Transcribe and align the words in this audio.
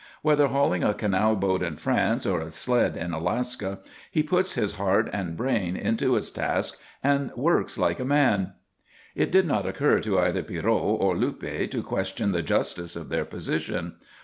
Whether 0.23 0.47
hauling 0.47 0.83
a 0.83 0.95
canal 0.95 1.35
boat 1.35 1.61
in 1.61 1.75
France 1.75 2.25
or 2.25 2.41
a 2.41 2.49
sled 2.49 2.97
in 2.97 3.13
Alaska, 3.13 3.77
he 4.09 4.23
puts 4.23 4.53
his 4.53 4.77
heart 4.77 5.07
and 5.13 5.37
brain 5.37 5.75
into 5.77 6.13
his 6.15 6.31
task 6.31 6.81
and 7.03 7.31
works 7.35 7.77
like 7.77 7.99
a 7.99 8.03
man. 8.03 8.53
It 9.13 9.31
did 9.31 9.45
not 9.45 9.67
occur 9.67 9.99
to 9.99 10.17
either 10.17 10.41
Pierrot 10.41 10.97
or 10.99 11.15
Luppe 11.15 11.69
to 11.69 11.83
question 11.83 12.31
the 12.31 12.41
justice 12.41 12.95
of 12.95 13.09
their 13.09 13.25
position. 13.25 13.97